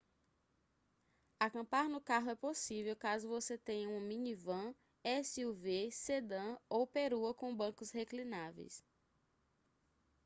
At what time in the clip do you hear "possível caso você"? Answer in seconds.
2.35-3.55